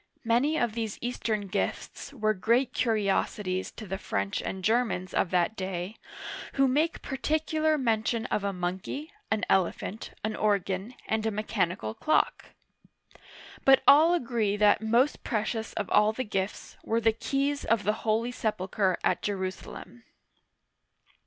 Many 0.23 0.57
of 0.57 0.73
these 0.73 0.97
Eastern 0.99 1.41
gifts 1.45 2.11
were 2.11 2.33
great 2.33 2.73
curiosities 2.73 3.69
to 3.73 3.85
the 3.85 3.99
French 3.99 4.41
and 4.41 4.63
Germans 4.63 5.13
of 5.13 5.29
that 5.29 5.55
day, 5.55 5.95
who 6.53 6.67
make 6.67 7.03
par 7.03 7.17
ticular 7.19 7.79
mention 7.79 8.25
of 8.33 8.43
a 8.43 8.51
monkey, 8.51 9.11
an 9.29 9.45
elephant, 9.47 10.09
an 10.23 10.35
organ, 10.35 10.95
and. 11.07 11.23
a 11.27 11.29
mechanical 11.29 11.93
clock; 11.93 12.45
but 13.63 13.83
all 13.87 14.15
agree 14.15 14.57
that 14.57 14.81
most 14.81 15.23
precious 15.23 15.71
of 15.73 15.87
all 15.91 16.13
the 16.13 16.23
gifts 16.23 16.77
were 16.83 16.99
the 16.99 17.13
keys 17.13 17.63
of 17.63 17.83
the 17.83 17.93
Holy 18.01 18.31
Sepulcher 18.31 18.97
at 19.03 19.21
Jerusalem. 19.21 20.05